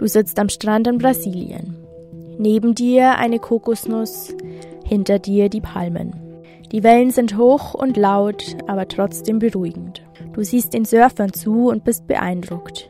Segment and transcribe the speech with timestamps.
[0.00, 1.76] Du sitzt am Strand in Brasilien.
[2.38, 4.34] Neben dir eine Kokosnuss,
[4.82, 6.14] hinter dir die Palmen.
[6.72, 10.02] Die Wellen sind hoch und laut, aber trotzdem beruhigend.
[10.32, 12.88] Du siehst den Surfern zu und bist beeindruckt.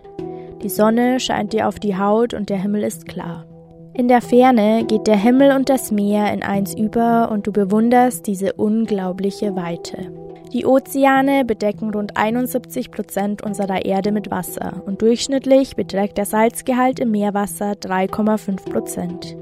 [0.62, 3.44] Die Sonne scheint dir auf die Haut und der Himmel ist klar.
[3.92, 8.28] In der Ferne geht der Himmel und das Meer in eins über und du bewunderst
[8.28, 10.12] diese unglaubliche Weite.
[10.52, 16.98] Die Ozeane bedecken rund 71 Prozent unserer Erde mit Wasser und durchschnittlich beträgt der Salzgehalt
[16.98, 19.36] im Meerwasser 3,5 Prozent.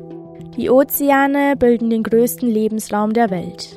[0.59, 3.75] Die Ozeane bilden den größten Lebensraum der Welt.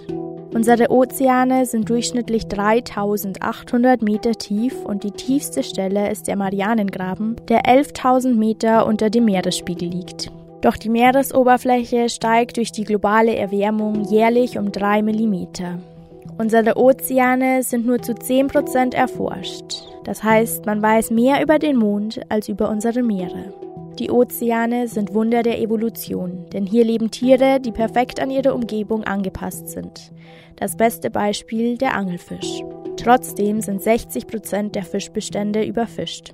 [0.53, 7.61] Unsere Ozeane sind durchschnittlich 3800 Meter tief und die tiefste Stelle ist der Marianengraben, der
[7.63, 10.33] 11.000 Meter unter dem Meeresspiegel liegt.
[10.59, 15.79] Doch die Meeresoberfläche steigt durch die globale Erwärmung jährlich um 3 Millimeter.
[16.37, 19.83] Unsere Ozeane sind nur zu 10% erforscht.
[20.03, 23.53] Das heißt, man weiß mehr über den Mond als über unsere Meere.
[23.99, 29.03] Die Ozeane sind Wunder der Evolution, denn hier leben Tiere, die perfekt an ihre Umgebung
[29.03, 30.11] angepasst sind.
[30.55, 32.63] Das beste Beispiel der Angelfisch.
[32.97, 36.33] Trotzdem sind 60 Prozent der Fischbestände überfischt.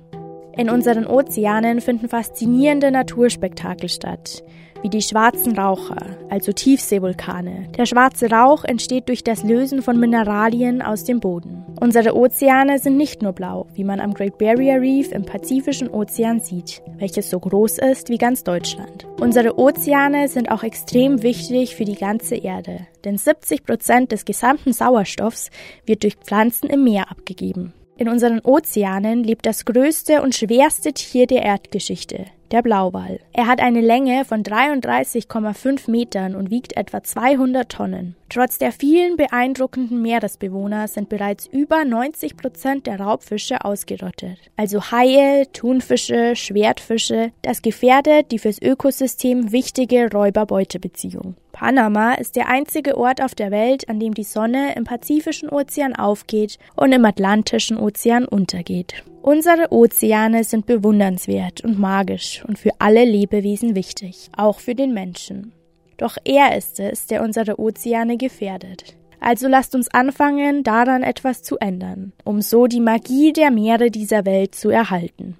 [0.56, 4.42] In unseren Ozeanen finden faszinierende Naturspektakel statt
[4.82, 7.68] wie die schwarzen Raucher, also Tiefseevulkane.
[7.76, 11.64] Der schwarze Rauch entsteht durch das Lösen von Mineralien aus dem Boden.
[11.80, 16.40] Unsere Ozeane sind nicht nur blau, wie man am Great Barrier Reef im Pazifischen Ozean
[16.40, 19.06] sieht, welches so groß ist wie ganz Deutschland.
[19.20, 24.72] Unsere Ozeane sind auch extrem wichtig für die ganze Erde, denn 70 Prozent des gesamten
[24.72, 25.50] Sauerstoffs
[25.86, 27.72] wird durch Pflanzen im Meer abgegeben.
[27.96, 33.20] In unseren Ozeanen lebt das größte und schwerste Tier der Erdgeschichte, der Blauwal.
[33.32, 38.16] Er hat eine Länge von 33,5 Metern und wiegt etwa 200 Tonnen.
[38.28, 44.38] Trotz der vielen beeindruckenden Meeresbewohner sind bereits über 90 Prozent der Raubfische ausgerottet.
[44.56, 51.36] Also Haie, Thunfische, Schwertfische, das gefährdet die fürs Ökosystem wichtige Räuber-Beute-Beziehung.
[51.58, 55.96] Panama ist der einzige Ort auf der Welt, an dem die Sonne im Pazifischen Ozean
[55.96, 59.02] aufgeht und im Atlantischen Ozean untergeht.
[59.22, 65.52] Unsere Ozeane sind bewundernswert und magisch und für alle Lebewesen wichtig, auch für den Menschen.
[65.96, 68.96] Doch er ist es, der unsere Ozeane gefährdet.
[69.18, 74.24] Also lasst uns anfangen, daran etwas zu ändern, um so die Magie der Meere dieser
[74.26, 75.36] Welt zu erhalten.